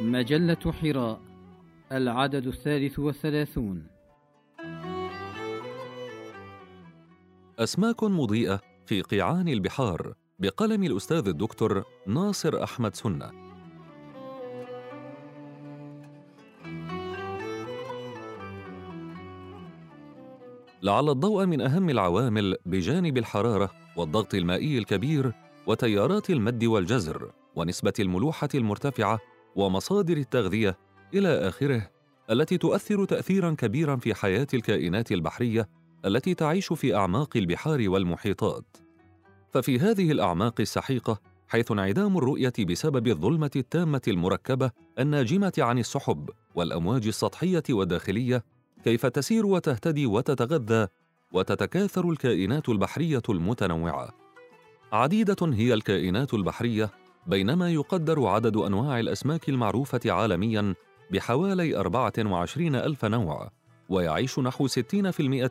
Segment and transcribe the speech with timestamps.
[0.00, 1.20] مجلة حراء
[1.92, 3.86] العدد الثالث والثلاثون.
[7.58, 13.30] أسماك مضيئة في قيعان البحار بقلم الأستاذ الدكتور ناصر أحمد سنة.
[20.82, 25.32] لعل الضوء من أهم العوامل بجانب الحرارة والضغط المائي الكبير
[25.66, 29.20] وتيارات المد والجزر ونسبة الملوحة المرتفعة
[29.56, 30.78] ومصادر التغذية
[31.14, 31.90] إلى آخره
[32.30, 35.68] التي تؤثر تأثيرا كبيرا في حياة الكائنات البحرية
[36.04, 38.76] التي تعيش في أعماق البحار والمحيطات.
[39.52, 47.06] ففي هذه الأعماق السحيقة حيث انعدام الرؤية بسبب الظلمة التامة المركبة الناجمة عن السحب والأمواج
[47.06, 48.44] السطحية والداخلية
[48.84, 50.88] كيف تسير وتهتدي وتتغذى
[51.32, 54.14] وتتكاثر الكائنات البحرية المتنوعة.
[54.92, 56.90] عديدة هي الكائنات البحرية
[57.26, 60.74] بينما يقدر عدد أنواع الأسماك المعروفة عالمياً
[61.10, 63.50] بحوالي 24 ألف نوع
[63.88, 64.72] ويعيش نحو 60%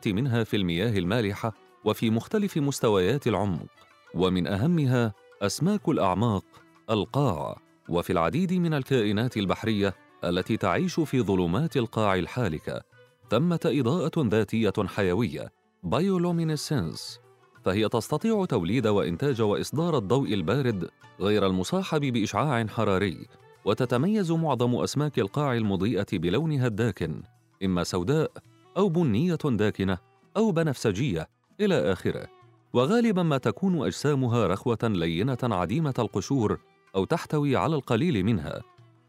[0.06, 1.52] منها في المياه المالحة
[1.84, 3.66] وفي مختلف مستويات العمق.
[4.14, 6.44] ومن أهمها أسماك الأعماق
[6.90, 12.82] القاع وفي العديد من الكائنات البحرية التي تعيش في ظلمات القاع الحالكة.
[13.30, 17.20] ثمة إضاءة ذاتية حيوية bioluminescence
[17.66, 20.88] فهي تستطيع توليد وإنتاج وإصدار الضوء البارد
[21.20, 23.26] غير المصاحب بإشعاع حراري
[23.64, 27.22] وتتميز معظم أسماك القاع المضيئة بلونها الداكن
[27.64, 28.30] إما سوداء
[28.76, 29.98] أو بنية داكنة
[30.36, 31.28] أو بنفسجية
[31.60, 32.26] إلى آخره.
[32.72, 36.58] وغالبا ما تكون أجسامها رخوة لينة عديمة القشور
[36.96, 38.62] أو تحتوي على القليل منها.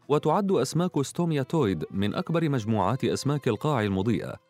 [0.08, 4.47] وتعد أسماك ستومياتويد من أكبر مجموعات أسماك القاع المضيئة.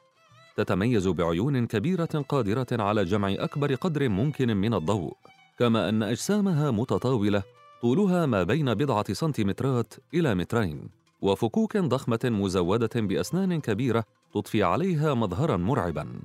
[0.58, 5.16] تتميز بعيون كبيرة قادرة على جمع أكبر قدر ممكن من الضوء
[5.58, 7.42] كما أن أجسامها متطاولة
[7.82, 10.88] طولها ما بين بضعة سنتيمترات إلى مترين
[11.20, 16.20] وفكوك ضخمة مزودة بأسنان كبيرة تضفي عليها مظهرا مرعبا.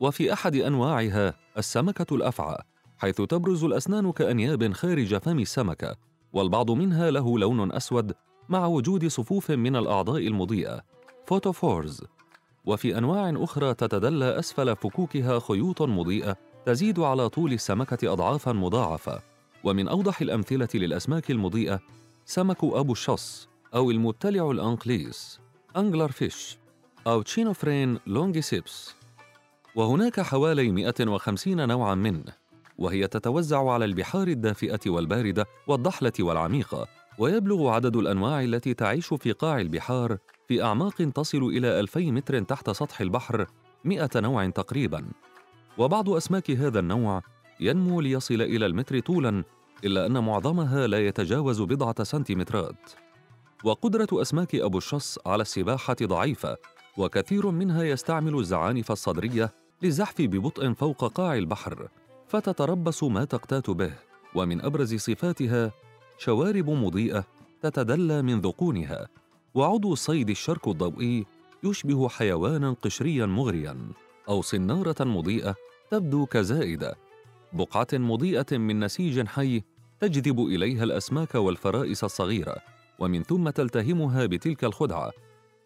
[0.00, 2.58] وفي أحد أنواعها السمكة الأفعى
[2.98, 5.96] حيث تبرز الأسنان كأنياب خارج فم السمكة
[6.32, 8.12] والبعض منها له لون أسود
[8.48, 10.80] مع وجود صفوف من الأعضاء المضيئة.
[11.26, 12.04] photophores
[12.64, 16.36] وفي أنواع أخرى تتدلى أسفل فكوكها خيوط مضيئة
[16.66, 19.22] تزيد على طول السمكة أضعافا مضاعفة.
[19.64, 21.80] ومن أوضح الأمثلة للأسماك المضيئة
[22.24, 25.40] سمك أبو الشص أو المبتلع الأنقليس
[25.76, 26.58] angler fish
[27.06, 28.94] أو Chaenophryne longiceps.
[29.76, 32.32] وهناك حوالي 150 نوعا منه
[32.78, 36.86] وهي تتوزع على البحار الدافئة والباردة والضحلة والعميقة
[37.18, 40.18] ويبلغ عدد الأنواع التي تعيش في قاع البحار
[40.52, 43.46] في أعماق تصل إلى 2000 متر تحت سطح البحر
[43.84, 45.04] 100 نوع تقريباً.
[45.78, 47.22] وبعض أسماك هذا النوع
[47.60, 49.44] ينمو ليصل إلى المتر طولاً
[49.84, 52.90] إلا أن معظمها لا يتجاوز بضعة سنتيمترات.
[53.64, 56.56] وقدرة أسماك أبو الشص على السباحة ضعيفة
[56.96, 59.50] وكثير منها يستعمل الزعانف الصدرية
[59.82, 61.88] للزحف ببطء فوق قاع البحر
[62.28, 63.92] فتتربص ما تقتات به.
[64.34, 65.72] ومن أبرز صفاتها
[66.18, 67.24] شوارب مضيئة
[67.62, 69.21] تتدلى من ذقونها.
[69.54, 71.26] وعضو الصيد الشرك الضوئي
[71.64, 73.76] يشبه حيوانا قشريا مغريا
[74.28, 75.54] أو صنارة مضيئة
[75.90, 76.94] تبدو كزائدة.
[77.52, 79.62] بقعة مضيئة من نسيج حي
[80.00, 82.56] تجذب إليها الأسماك والفرائس الصغيرة
[82.98, 85.12] ومن ثم تلتهمها بتلك الخدعة.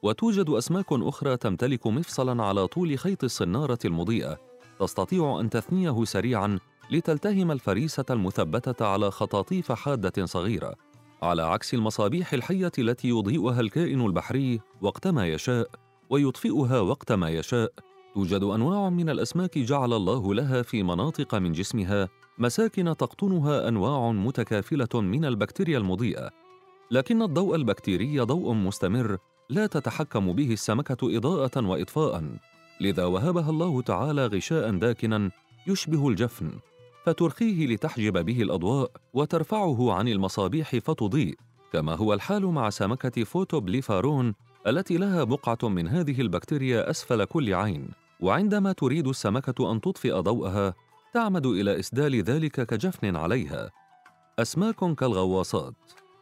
[0.03, 4.39] وتوجد أسماك أخرى تمتلك مفصلا على طول خيط الصنارة المضيئة.
[4.81, 6.59] تستطيع أن تثنيه سريعا
[6.91, 10.86] لتلتهم الفريسة المثبتة على خطاطيف حادة صغيرة.
[11.22, 15.71] على عكس المصابيح الحية التي يضيئها الكائن البحري وقت ما يشاء
[16.10, 17.72] ويطفئها وقت ما يشاء
[18.15, 25.00] توجد أنواع من الأسماك جعل الله لها في مناطق من جسمها مساكن تقطنها أنواع متكافلة
[25.00, 26.31] من البكتيريا المضيئة.
[26.91, 29.19] لكن الضوء البكتيري ضوء مستمر
[29.50, 32.25] لا تتحكم به السمكة إضاءة وإطفاء
[32.81, 35.31] لذا وهبها الله تعالى غشاء داكنا
[35.66, 36.53] يشبه الجفن.
[37.06, 41.37] فترخيه لتحجب به الأضواء وترفعه عن المصابيح فتضيء
[41.72, 44.35] كما هو الحال مع سمكة Photoblepharon
[44.67, 47.88] التي لها بقعة من هذه البكتيريا أسفل كل عين.
[48.20, 50.75] وعندما تريد السمكة أن تطفئ ضوءها
[51.14, 53.70] تعمد إلى إسدال ذلك الجفن عليها.
[54.38, 55.75] أسماك كالغواصات.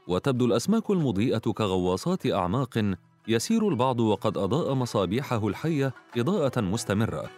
[0.09, 2.95] وتبدو الأسماك المضيئة كغواصات أعماق
[3.29, 7.31] يسير البعض وقد أضاء مصابيحه الحية إضاءة مستمرة.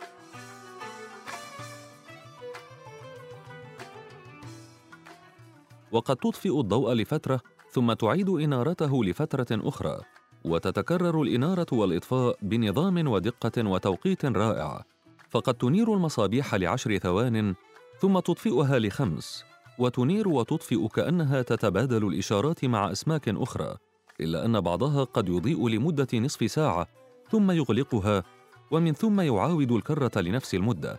[5.92, 7.40] وقد تطفئ الضوء لفترة
[7.70, 10.00] ثم تعيد إنارته لفترة أخرى
[10.44, 14.84] وتتكرر الإنارة والإطفاء بنظام ودقة وتوقيت رائع.
[15.30, 17.54] فقد تنير المصابيح لعشر ثوان
[18.00, 19.44] ثم تطفئها لخمس
[19.78, 23.76] وتنير وتطفئ كأنها تتبادل الإشارات مع أسماك أخرى
[24.20, 26.86] إلا أن بعضها قد يضيء لمدة نصف ساعة
[27.30, 28.22] ثم يغلقها
[28.70, 30.98] ومن ثم يعاود الكرة لنفس المدة.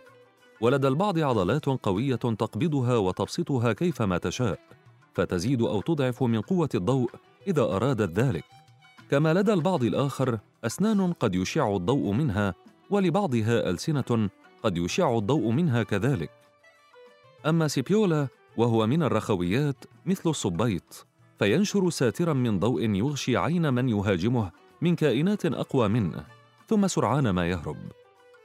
[0.60, 4.58] ولدى البعض عضلات قوية تقبضها وتبسطها كيفما تشاء
[5.14, 7.10] فتزيد أو تضعف من قوة الضوء
[7.46, 8.44] إذا أرادت ذلك.
[9.10, 12.54] كما لدى البعض الآخر أسنان قد يشع الضوء منها
[12.90, 14.30] ولبعضها ألسنة
[14.62, 16.30] قد يشع الضوء منها كذلك.
[17.46, 21.06] أما سيبيولا وهو من الرخويات مثل الصبيط
[21.38, 24.50] فينشر ساترا من ضوء يغشي عين من يهاجمه
[24.82, 26.24] من كائنات أقوى منه
[26.68, 27.76] ثم سرعان ما يهرب.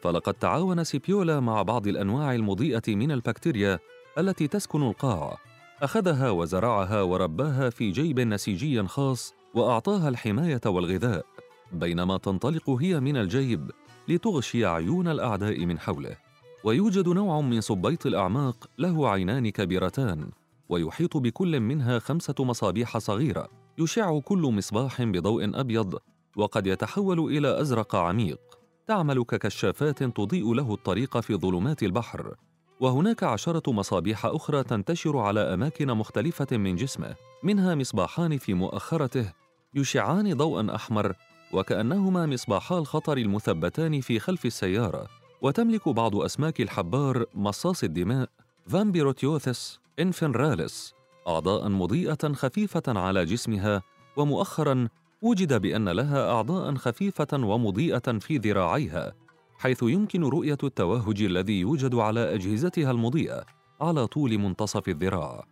[0.03, 3.79] فلقد تعاون سيبيولا مع بعض الأنواع المضيئة من البكتيريا
[4.17, 5.37] التي تسكن القاع.
[5.81, 11.25] أخذها وزرعها ورباها في جيب نسيجي خاص وأعطاها الحماية والغذاء
[11.71, 13.71] بينما تنطلق هي من الجيب
[14.07, 16.17] لتغشي عيون الأعداء من حوله.
[16.63, 20.29] ويوجد نوع من صبيط الأعماق له عينان كبيرتان
[20.69, 25.99] ويحيط بكل منها خمسة مصابيح صغيرة يشع كل مصباح بضوء أبيض
[26.35, 28.62] وقد يتحول إلى أزرق عميق.
[28.87, 32.35] تعمل ككشافات تضيء له الطريق في ظلمات البحر
[32.79, 39.31] وهناك عشرة مصابيح أخرى تنتشر على أماكن مختلفة من جسمه منها مصباحان في مؤخرته
[39.75, 41.13] يشعان ضوءا أحمر
[41.53, 45.07] وكأنهما مصباحا الخطر المثبتان في خلف السيارة
[45.41, 48.29] وتملك بعض أسماك الحبار مصاص الدماء
[48.67, 50.93] Vampyroteuthis infernalis
[51.27, 53.81] أعضاء مضيئة خفيفة على جسمها
[54.17, 54.87] ومؤخرا
[55.23, 59.13] وجد بأن لها أعضاء خفيفة ومضيئة في ذراعيها
[59.57, 63.45] حيث يمكن رؤية التوهج الذي يوجد على أجهزتها المضيئة
[63.81, 65.45] على طول منتصف الذراع.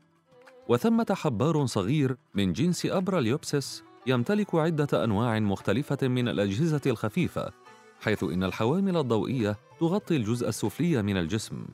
[0.69, 7.51] وثمة حبار صغير من جنس أبراليوبسس يمتلك عدة أنواع مختلفة من الأجهزة الخفيفة
[8.01, 11.65] حيث إن الحوامل الضوئية تغطي الجزء السفلي من الجسم.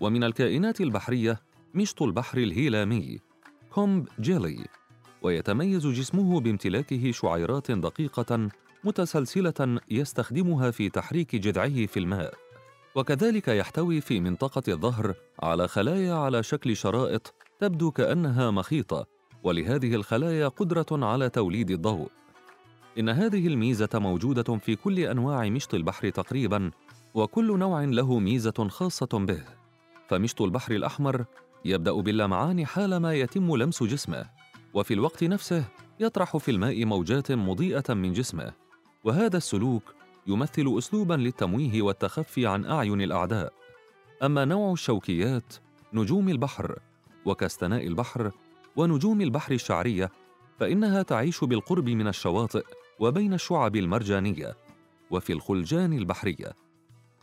[0.00, 1.40] ومن الكائنات البحرية
[1.74, 3.18] مشط البحر الهيلامي
[3.70, 4.66] comb jelly.
[5.24, 8.48] ويتميز جسمه بامتلاكه شعيرات دقيقة
[8.84, 12.34] متسلسلة يستخدمها في تحريك جذعه في الماء.
[12.94, 19.06] وكذلك يحتوي في منطقة الظهر على خلايا على شكل شرائط تبدو كأنها مخيطة
[19.42, 22.08] ولهذه الخلايا قدرة على توليد الضوء.
[22.98, 26.70] إن هذه الميزة موجودة في كل أنواع مشط البحر تقريباً
[27.14, 29.44] وكل نوع له ميزة خاصة به.
[30.08, 31.24] فمشط البحر الأحمر
[31.64, 34.43] يبدأ باللمعان حالما يتم لمس جسمه.
[34.74, 35.64] وفي الوقت نفسه
[36.00, 38.52] يطرح في الماء موجات مضيئة من جسمه
[39.04, 39.82] وهذا السلوك
[40.26, 43.52] يمثل أسلوبا للتمويه والتخفي عن أعين الأعداء.
[44.22, 45.54] أما نوع الشوكيات
[45.92, 46.78] نجوم البحر
[47.24, 48.30] وكستناء البحر
[48.76, 50.10] ونجوم البحر الشعرية
[50.60, 52.64] فإنها تعيش بالقرب من الشواطئ
[52.98, 54.56] وبين الشعب المرجانية
[55.10, 56.52] وفي الخلجان البحرية.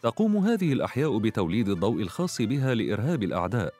[0.01, 3.73] تقوم هذه الأحياء بتوليد الضوء الخاص بها لإرهاب الأعداء.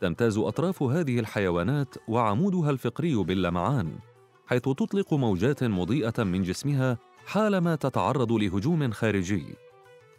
[0.00, 3.98] تمتاز أطراف هذه الحيوانات وعمودها الفقري باللمعان
[4.46, 9.44] حيث تطلق موجات مضيئة من جسمها حالما تتعرض لهجوم خارجي.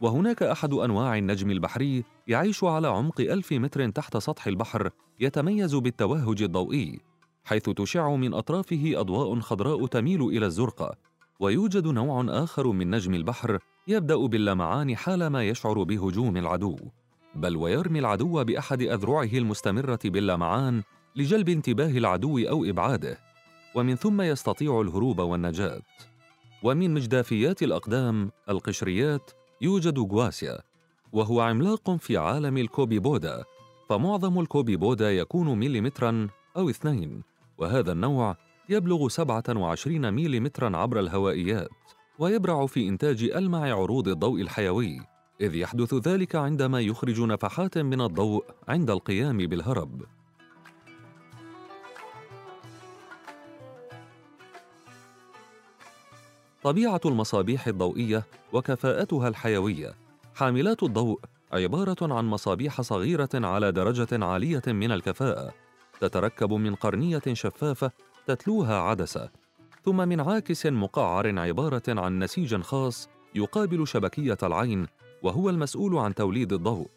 [0.01, 4.89] وهناك أحد أنواع النجم البحري يعيش على عمق ألف متر تحت سطح البحر
[5.19, 6.99] يتميز بالتوهج الضوئي
[7.43, 10.97] حيث تشع من أطرافه أضواء خضراء تميل إلى الزرقاء
[11.39, 16.77] ويوجد نوع آخر من نجم البحر يبدأ باللمعان حالما يشعر بهجوم العدو.
[17.35, 20.83] بل ويرمي العدو بأحد أذرعه المستمرة باللمعان
[21.15, 23.17] لجلب انتباه العدو أو إبعاده
[23.75, 25.81] ومن ثم يستطيع الهروب والنجاة.
[26.63, 29.31] ومن مجدافيات الأقدام القشريات
[29.61, 30.59] يوجد جواسيا
[31.13, 33.43] وهو عملاق في عالم الكوبيبودا
[33.89, 37.23] فمعظم الكوبيبودا يكون مليمترا أو اثنين
[37.57, 38.37] وهذا النوع
[38.69, 41.69] يبلغ 27 مليمترا عبر الهوائيات
[42.19, 44.99] ويبرع في إنتاج ألمع عروض الضوء الحيوي.
[45.41, 50.01] إذ يحدث ذلك عندما يخرج نفحات من الضوء عند القيام بالهرب.
[56.63, 59.95] طبيعة المصابيح الضوئية وكفاءتها الحيوية.
[60.35, 61.19] حاملات الضوء
[61.51, 65.53] عبارة عن مصابيح صغيرة على درجة عالية من الكفاءة.
[65.99, 67.91] تتركب من قرنية شفافة
[68.27, 69.29] تتلوها عدسة.
[69.85, 74.87] ثم من عاكس مقعر عبارة عن نسيج خاص يقابل شبكية العين
[75.23, 76.87] وهو المسؤول عن توليد الضوء.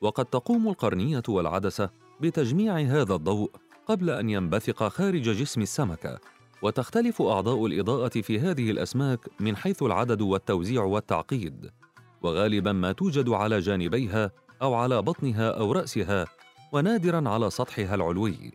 [0.00, 1.90] وقد تقوم القرنية والعدسة
[2.20, 3.50] بتجميع هذا الضوء
[3.86, 6.18] قبل أن ينبثق خارج جسم السمكة.
[6.62, 11.70] وتختلف أعضاء الإضاءة في هذه الأسماك من حيث العدد والتوزيع والتعقيد.
[12.22, 14.30] وغالبا ما توجد على جانبيها
[14.62, 16.26] أو على بطنها أو رأسها
[16.72, 18.52] ونادرا على سطحها العلوي.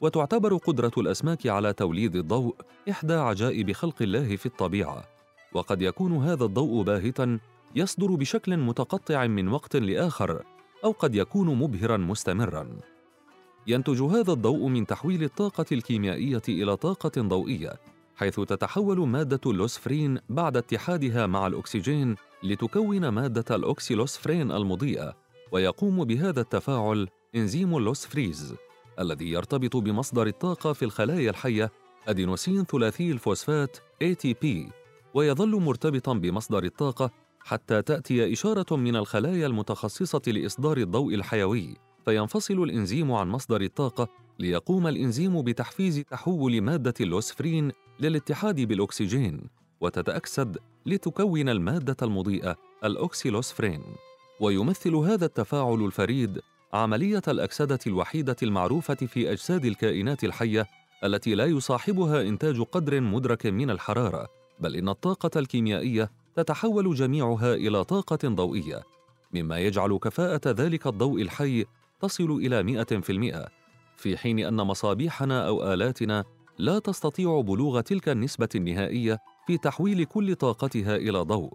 [0.00, 2.56] وتعتبر قدرة الأسماك على توليد الضوء
[2.90, 5.04] إحدى عجائب خلق الله في الطبيعة.
[5.52, 7.38] وقد يكون هذا الضوء باهتا
[7.76, 10.42] يصدر بشكل متقطع من وقت لآخر
[10.84, 12.68] أو قد يكون مبهرا مستمرا.
[13.66, 17.80] ينتج هذا الضوء من تحويل الطاقة الكيميائية إلى طاقة ضوئية
[18.16, 25.16] حيث تتحول مادة اللوسفرين بعد اتحادها مع الأكسجين لتكون مادة الأوكسيلوسفرين المضيئة
[25.52, 28.54] ويقوم بهذا التفاعل إنزيم اللوسفريز
[29.00, 31.70] الذي يرتبط بمصدر الطاقة في الخلايا الحية
[32.08, 34.46] أدينوسين ثلاثي الفوسفات ATP
[35.14, 37.10] ويظل مرتبطا بمصدر الطاقة
[37.44, 44.08] حتى تأتي إشارة من الخلايا المتخصصة لإصدار الضوء الحيوي فينفصل الإنزيم عن مصدر الطاقة
[44.38, 49.40] ليقوم الإنزيم بتحفيز تحول مادة اللوسفرين للاتحاد بالأكسجين
[49.80, 53.82] وتتأكسد لتكون المادة المضيئة الأوكسيلوسفرين
[54.40, 56.40] ويمثل هذا التفاعل الفريد
[56.72, 60.66] عملية الأكسدة الوحيدة المعروفة في أجساد الكائنات الحية
[61.04, 64.28] التي لا يصاحبها إنتاج قدر مدرك من الحرارة
[64.60, 68.82] بل إن الطاقة الكيميائية تتحول جميعها إلى طاقة ضوئية
[69.34, 71.64] مما يجعل كفاءة ذلك الضوء الحي
[72.00, 73.48] تصل إلى 100%
[73.96, 76.24] في حين أن مصابيحنا أو آلاتنا
[76.58, 81.52] لا تستطيع بلوغ تلك النسبة النهائية في تحويل كل طاقتها إلى ضوء.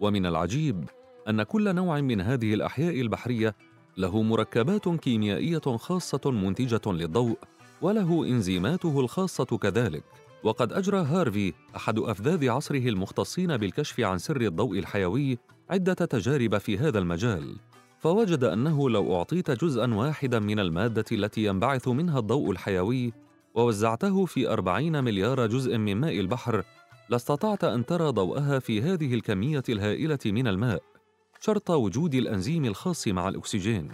[0.00, 0.84] ومن العجيب
[1.28, 3.54] أن كل نوع من هذه الأحياء البحرية
[3.96, 7.38] له مركبات كيميائية خاصة منتجة للضوء
[7.82, 10.04] وله إنزيماته الخاصة كذلك.
[10.44, 15.38] وقد أجرى هارفي أحد أفذاذ عصره المختصين بالكشف عن سر الضوء الحيوي
[15.70, 17.56] عدة تجارب في هذا المجال
[17.98, 23.12] فوجد أنه لو أعطيت جزءا واحدا من المادة التي ينبعث منها الضوء الحيوي
[23.54, 26.64] ووزعته في أربعين مليار جزء من ماء البحر
[27.08, 30.82] لاستطعت أن ترى ضوءها في هذه الكمية الهائلة من الماء
[31.40, 33.88] شرط وجود الأنزيم الخاص مع الأكسجين.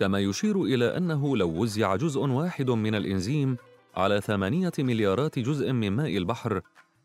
[0.00, 3.56] كما يشير إلى أنه لو وزع جزء واحد من الإنزيم
[3.96, 6.60] على ثمانية مليارات جزء من ماء البحر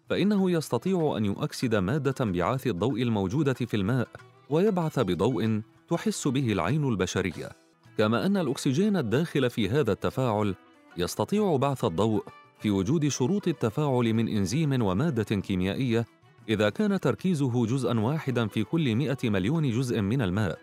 [0.09, 4.07] فإنه يستطيع أن يؤكسد مادة انبعاث الضوء الموجودة في الماء
[4.49, 7.49] ويبعث بضوء تحس به العين البشرية.
[7.97, 10.55] كما أن الأكسجين الداخل في هذا التفاعل
[10.97, 12.23] يستطيع بعث الضوء
[12.59, 16.05] في وجود شروط التفاعل من إنزيم ومادة كيميائية
[16.49, 20.59] إذا كان تركيزه جزءا واحدا في كل مئة مليون جزء من الماء.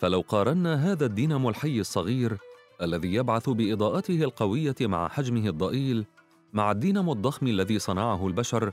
[0.00, 2.38] فلو قارنا هذا الدينامو الحي الصغير
[2.82, 6.04] الذي يبعث بإضاءته القوية مع حجمه الضئيل
[6.52, 8.70] مع الدينامو الضخم الذي صنعه البشر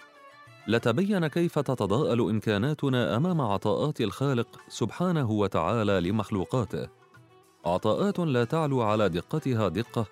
[0.67, 6.87] لتبين كيف تتضاءل إمكاناتنا أمام عطاءات الخالق سبحانه وتعالى لمخلوقاته.
[7.65, 10.05] عطاءات لا تعلو على دقتها دقة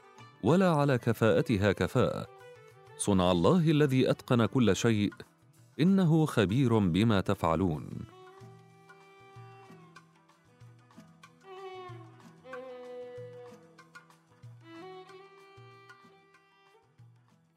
[0.44, 2.28] ولا على كفاءتها كفاءة.
[2.98, 5.14] صنع الله الذي أتقن كل شيء
[5.80, 8.13] إنه خبير بما تفعلون.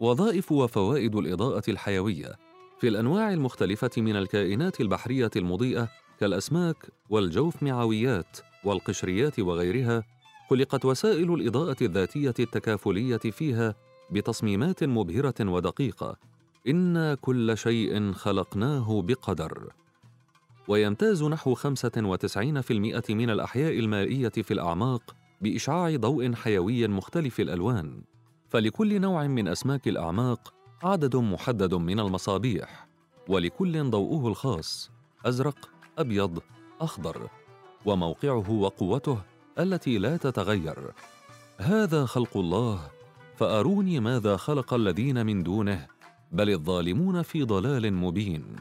[0.01, 2.39] وظائف وفوائد الإضاءة الحيوية
[2.81, 5.89] في الأنواع المختلفة من الكائنات البحرية المضيئة
[6.21, 6.77] كالأسماك
[7.11, 10.05] والجوف معويات والقشريات وغيرها
[10.51, 13.75] خلقت وسائل الإضاءة الذاتية التكافلية فيها
[14.11, 16.17] بتصميمات مبهرة ودقيقة.
[16.69, 19.73] إنا كل شيء خلقناه بقدر.
[20.69, 28.03] ويمتاز نحو 95% من الأحياء المائية في الأعماق بإشعاع ضوء حيوي مختلف الألوان.
[28.49, 32.87] فلكل نوع من أسماك الأعماق عدد محدد من المصابيح
[33.29, 34.91] ولكل ضوءه الخاص
[35.27, 36.39] أزرق أبيض
[36.81, 37.29] أخضر
[37.87, 39.19] وموقعه وقوته
[39.59, 40.93] التي لا تتغير.
[41.59, 42.81] هذا خلق الله
[43.37, 45.87] فأروني ماذا خلق الذين من دونه
[46.33, 48.57] بل الظالمون في ضلال مبين.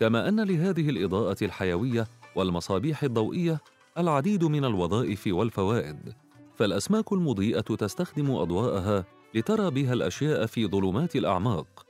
[0.00, 2.06] كما أن لهذه الإضاءة الحيوية
[2.36, 3.60] والمصابيح الضوئية
[3.98, 6.14] العديد من الوظائف والفوائد
[6.56, 9.04] فالأسماك المضيئة تستخدم أضواءها
[9.34, 11.86] لترى بها الأشياء في ظلمات الأعماق.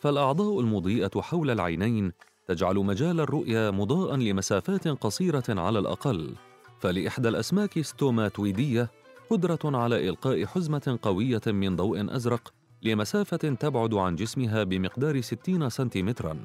[0.00, 2.12] فالأعضاء المضيئة حول العينين
[2.46, 6.34] تجعل مجال الرؤيه مضاء لمسافات قصيرة على الأقل.
[6.80, 8.90] فلإحدى الأسماك ستوماتويديه
[9.30, 12.52] قدرة على إلقاء حزمة قوية من ضوء أزرق
[12.82, 16.38] لمسافة تبعد عن جسمها بمقدار 60 سنتيمترا.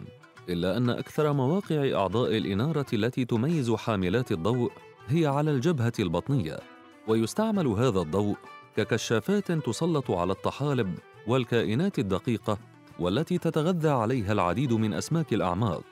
[0.49, 4.71] إلا أن أكثر مواقع أعضاء الإنارة التي تميز حاملات الضوء
[5.07, 6.59] هي على الجبهة البطنية
[7.07, 8.37] ويستعمل هذا الضوء
[8.77, 12.57] ككشافات تسلط على الطحالب والكائنات الدقيقة
[12.99, 15.83] والتي تتغذى عليها العديد من أسماك الأعماق.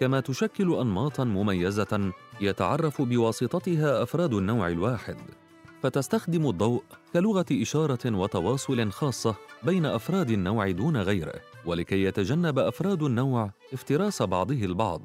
[0.00, 5.16] كما تشكل انماطا مميزة يتعرف بواسطتها أفراد النوع الواحد.
[5.82, 13.50] فتستخدم الضوء كلغة إشارة وتواصل خاصة بين أفراد النوع دون غيره ولكي يتجنب أفراد النوع
[13.72, 15.02] افتراس بعضه البعض.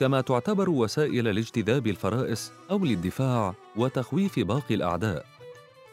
[0.00, 5.39] كما تعتبر وسائل لاجتذاب الفرائس أو للدفاع وتخويف باقي الأعداء.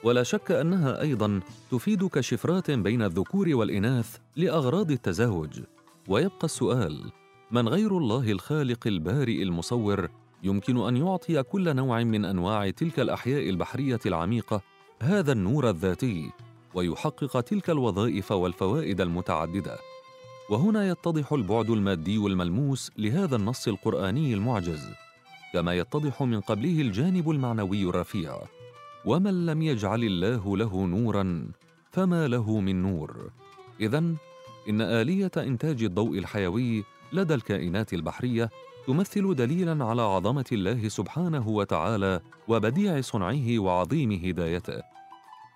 [0.04, 1.40] ولا شك أنها أيضا
[1.72, 5.60] تفيد كشفرات بين الذكور والإناث لأغراض التزاوج.
[6.08, 7.12] ويبقى السؤال
[7.52, 10.10] من غير الله الخالق البارئ المصور
[10.44, 14.62] يمكن أن يعطي كل نوع من أنواع تلك الأحياء البحرية العميقة
[15.02, 16.32] هذا النور الذاتي
[16.74, 19.78] ويحقق تلك الوظائف والفوائد المتعددة.
[20.50, 24.90] وهنا يتضح البعد المادي الملموس لهذا النص القرآني المعجز
[25.54, 28.38] كما يتضح من قبله الجانب المعنوي الرفيع.
[29.08, 31.52] ومن لم يجعل الله له نورا
[31.92, 33.32] فما له من نور.
[33.80, 33.98] اذا
[34.70, 36.84] إن آلية إنتاج الضوء الحيوي
[37.14, 38.50] لدى الكائنات البحرية
[38.88, 44.82] تمثل دليلا على عظمة الله سبحانه وتعالى وبديع صنعه وعظيم هدايته.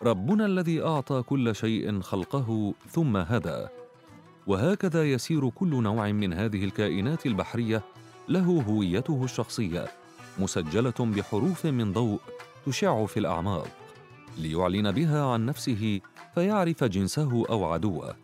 [0.03, 3.65] ربنا الذي أعطى كل شيء خلقه ثم هدى.
[4.47, 7.81] وهكذا يسير كل نوع من هذه الكائنات البحرية
[8.29, 9.87] له هويته الشخصية
[10.39, 12.19] مسجلة بحروف من ضوء
[12.65, 13.67] تشع في الأعماق
[14.37, 16.01] ليعلن بها عن نفسه
[16.35, 18.15] فيعرف جنسه أو عدوه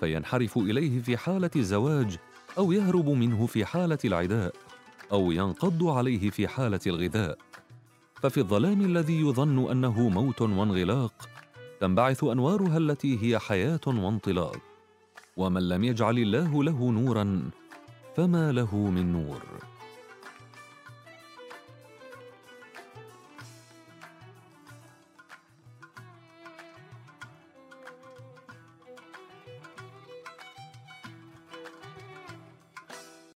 [0.00, 2.16] فينحرف إليه في حالة الزواج
[2.58, 4.54] أو يهرب منه في حالة العداء
[5.12, 7.38] أو ينقض عليه في حالة الغذاء.
[8.14, 11.28] ففي الظلام الذي يظن أنه موت وانغلاق
[11.80, 14.56] تنبعث أنوارها التي هي حياة وانطلاق.
[15.36, 17.50] ومن لم يجعل الله له نورا
[18.16, 19.42] فما له من نور.